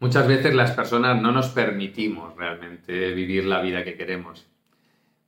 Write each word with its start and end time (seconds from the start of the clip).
Muchas 0.00 0.26
veces 0.26 0.54
las 0.54 0.72
personas 0.72 1.20
no 1.20 1.30
nos 1.30 1.50
permitimos 1.50 2.34
realmente 2.36 3.12
vivir 3.12 3.44
la 3.44 3.60
vida 3.60 3.84
que 3.84 3.96
queremos. 3.96 4.46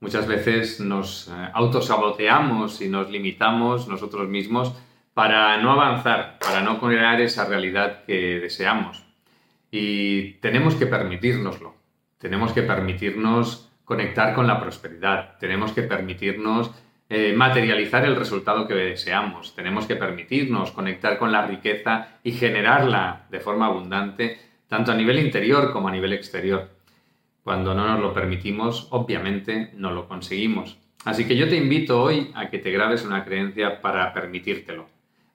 Muchas 0.00 0.26
veces 0.26 0.80
nos 0.80 1.28
eh, 1.28 1.50
autosaboteamos 1.52 2.80
y 2.80 2.88
nos 2.88 3.10
limitamos 3.10 3.86
nosotros 3.86 4.28
mismos 4.28 4.74
para 5.14 5.58
no 5.58 5.72
avanzar, 5.72 6.38
para 6.40 6.62
no 6.62 6.80
crear 6.80 7.20
esa 7.20 7.44
realidad 7.44 8.04
que 8.04 8.40
deseamos. 8.40 9.04
Y 9.70 10.32
tenemos 10.40 10.74
que 10.74 10.86
permitírnoslo. 10.86 11.74
Tenemos 12.18 12.52
que 12.52 12.62
permitirnos 12.62 13.70
conectar 13.84 14.34
con 14.34 14.46
la 14.46 14.58
prosperidad. 14.58 15.38
Tenemos 15.38 15.72
que 15.72 15.82
permitirnos 15.82 16.70
eh, 17.10 17.34
materializar 17.36 18.06
el 18.06 18.16
resultado 18.16 18.66
que 18.66 18.74
deseamos. 18.74 19.54
Tenemos 19.54 19.86
que 19.86 19.96
permitirnos 19.96 20.72
conectar 20.72 21.18
con 21.18 21.30
la 21.30 21.46
riqueza 21.46 22.08
y 22.24 22.32
generarla 22.32 23.26
de 23.30 23.40
forma 23.40 23.66
abundante, 23.66 24.51
tanto 24.72 24.90
a 24.90 24.94
nivel 24.94 25.18
interior 25.18 25.70
como 25.70 25.88
a 25.88 25.92
nivel 25.92 26.14
exterior. 26.14 26.70
Cuando 27.44 27.74
no 27.74 27.86
nos 27.86 28.00
lo 28.00 28.14
permitimos, 28.14 28.88
obviamente 28.88 29.68
no 29.74 29.90
lo 29.90 30.08
conseguimos. 30.08 30.78
Así 31.04 31.26
que 31.26 31.36
yo 31.36 31.46
te 31.46 31.56
invito 31.56 32.02
hoy 32.02 32.30
a 32.34 32.48
que 32.48 32.58
te 32.58 32.70
grabes 32.70 33.04
una 33.04 33.22
creencia 33.22 33.82
para 33.82 34.14
permitírtelo, 34.14 34.88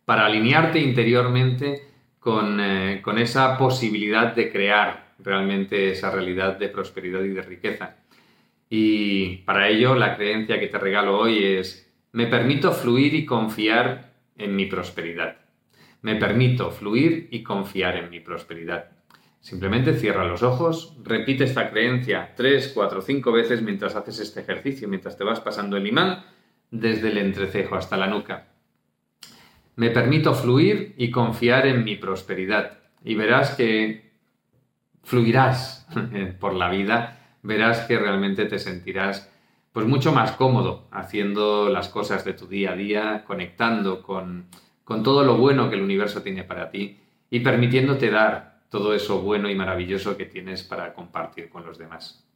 para 0.05 0.25
alinearte 0.25 0.79
interiormente 0.79 1.83
con, 2.17 2.59
eh, 2.59 2.99
con 3.03 3.19
esa 3.19 3.59
posibilidad 3.59 4.33
de 4.33 4.51
crear 4.51 5.13
realmente 5.19 5.91
esa 5.91 6.09
realidad 6.09 6.57
de 6.57 6.69
prosperidad 6.69 7.21
y 7.21 7.29
de 7.29 7.43
riqueza. 7.43 7.95
Y 8.71 9.43
para 9.45 9.69
ello 9.69 9.93
la 9.93 10.15
creencia 10.15 10.59
que 10.59 10.65
te 10.65 10.79
regalo 10.79 11.15
hoy 11.15 11.45
es, 11.45 11.87
me 12.11 12.25
permito 12.25 12.71
fluir 12.71 13.13
y 13.13 13.23
confiar 13.23 14.13
en 14.35 14.55
mi 14.55 14.65
prosperidad. 14.65 15.37
Me 16.01 16.15
permito 16.15 16.71
fluir 16.71 17.27
y 17.29 17.43
confiar 17.43 17.97
en 17.97 18.09
mi 18.09 18.19
prosperidad. 18.19 18.96
Simplemente 19.39 19.93
cierra 19.93 20.25
los 20.25 20.43
ojos, 20.43 20.97
repite 21.03 21.45
esta 21.45 21.69
creencia 21.69 22.33
tres, 22.35 22.71
cuatro, 22.73 23.01
cinco 23.01 23.31
veces 23.31 23.61
mientras 23.61 23.95
haces 23.95 24.19
este 24.19 24.41
ejercicio, 24.41 24.87
mientras 24.87 25.17
te 25.17 25.23
vas 25.23 25.39
pasando 25.39 25.77
el 25.77 25.87
imán 25.87 26.25
desde 26.69 27.09
el 27.09 27.17
entrecejo 27.17 27.75
hasta 27.75 27.97
la 27.97 28.07
nuca. 28.07 28.47
Me 29.75 29.91
permito 29.91 30.33
fluir 30.33 30.95
y 30.97 31.11
confiar 31.11 31.67
en 31.67 31.83
mi 31.83 31.95
prosperidad. 31.95 32.79
Y 33.03 33.15
verás 33.15 33.51
que 33.55 34.11
fluirás 35.03 35.87
por 36.39 36.53
la 36.53 36.69
vida 36.69 37.17
verás 37.47 37.81
que 37.81 37.97
realmente 37.97 38.45
te 38.45 38.59
sentirás 38.59 39.31
pues 39.71 39.87
mucho 39.87 40.11
más 40.11 40.33
cómodo 40.33 40.87
haciendo 40.91 41.69
las 41.69 41.87
cosas 41.87 42.25
de 42.25 42.33
tu 42.33 42.47
día 42.47 42.71
a 42.71 42.75
día, 42.75 43.23
conectando 43.25 44.01
con, 44.01 44.47
con 44.83 45.01
todo 45.01 45.23
lo 45.23 45.37
bueno 45.37 45.69
que 45.69 45.75
el 45.75 45.83
universo 45.83 46.21
tiene 46.21 46.43
para 46.43 46.69
ti 46.69 46.99
y 47.29 47.39
permitiéndote 47.39 48.09
dar 48.09 48.56
todo 48.69 48.93
eso 48.93 49.21
bueno 49.21 49.49
y 49.49 49.55
maravilloso 49.55 50.17
que 50.17 50.25
tienes 50.25 50.63
para 50.63 50.93
compartir 50.93 51.49
con 51.49 51.65
los 51.65 51.77
demás. 51.77 52.26